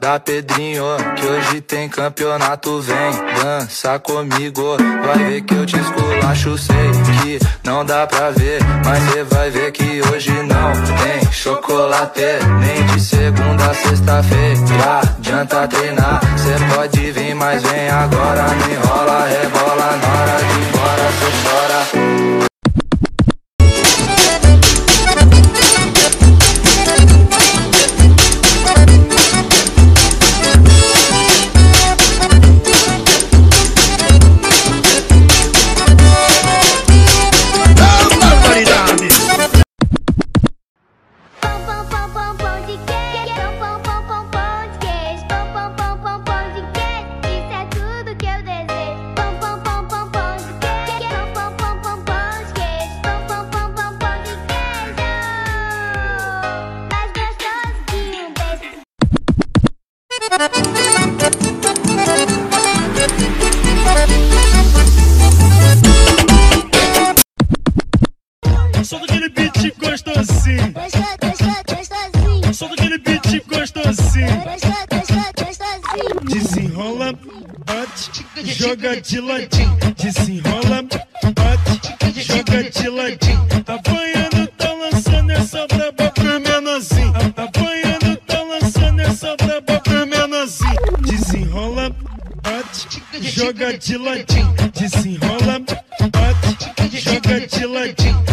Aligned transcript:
da 0.00 0.20
Pedrinho. 0.20 0.84
Que 1.16 1.26
hoje 1.26 1.60
tem 1.60 1.88
campeonato, 1.88 2.80
vem 2.80 3.12
dança 3.42 3.98
comigo. 3.98 4.76
Vai 5.04 5.24
ver 5.24 5.40
que 5.42 5.54
eu 5.54 5.66
te 5.66 5.78
esculacho, 5.78 6.58
sei 6.58 6.76
que 6.76 7.38
não 7.64 7.84
dá 7.84 8.06
pra 8.06 8.30
ver. 8.30 8.60
Mas 8.84 9.02
cê 9.10 9.24
vai 9.24 9.50
ver 9.50 9.72
que 9.72 10.02
hoje 10.12 10.32
não 10.42 10.72
tem 10.72 11.32
chocolate. 11.32 12.20
Nem 12.60 12.86
de 12.86 13.00
segunda 13.00 13.70
a 13.70 13.74
sexta-feira. 13.74 15.00
Adianta 15.18 15.68
treinar, 15.68 16.20
cê 16.36 16.74
pode 16.74 17.12
vir, 17.12 17.34
mas 17.34 17.62
vem 17.62 17.88
agora. 17.88 18.44
Me 18.48 18.83
Só 68.84 68.98
daquele 68.98 69.28
beat 69.28 69.72
gostosinho. 69.78 70.72
Gostoso, 70.72 71.04
gostoso, 71.22 71.54
gostosinho. 71.70 72.68
Daquele 72.68 72.98
beat 72.98 73.44
gostosinho. 73.46 74.42
Gostoso, 74.42 74.74
gostoso, 74.90 75.30
gostosinho. 75.38 76.20
Desenrola, 76.24 77.12
bate, 77.64 78.26
joga 78.42 79.00
de 79.00 79.20
ladinho. 79.20 79.78
Desenrola, 79.96 80.82
bate, 80.82 82.22
joga 82.24 82.64
de 82.70 82.88
ladinho. 82.88 83.46
Apanhando, 83.68 84.48
tá 84.58 84.72
lançando 84.72 85.30
essa 85.30 85.64
braba 85.68 86.10
pro 86.10 86.24
menorzinho. 86.24 86.43
Joga 93.34 93.76
de 93.76 93.98
ladinho. 93.98 94.54
Desenrola, 94.72 95.60
bate, 96.12 97.00
joga 97.00 97.46
de 97.46 97.66
ladinho. 97.66 98.24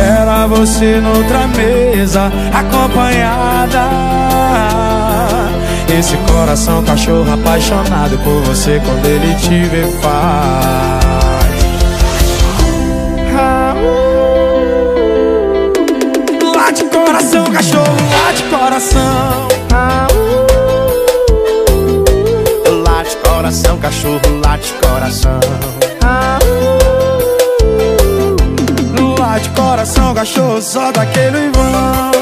Era 0.00 0.46
você 0.46 1.00
noutra 1.00 1.48
mesa, 1.48 2.30
acompanhada. 2.52 3.88
Esse 5.98 6.16
coração 6.18 6.84
cachorro 6.84 7.32
apaixonado 7.32 8.16
por 8.18 8.42
você 8.42 8.80
quando 8.84 9.06
ele 9.06 9.34
te 9.36 9.68
vê 9.68 9.86
faz. 10.00 11.03
Cachorro, 17.54 17.96
late 18.10 18.42
coração. 18.50 19.48
Ah, 19.72 20.08
uh. 20.12 20.44
Late 22.82 23.16
coração, 23.18 23.78
cachorro, 23.78 24.20
late 24.44 24.72
coração. 24.74 25.38
Ah, 26.02 26.38
uh. 28.98 29.20
Late 29.20 29.48
coração, 29.50 30.12
cachorro, 30.14 30.60
só 30.60 30.90
daquele 30.90 31.50
vão. 31.50 32.14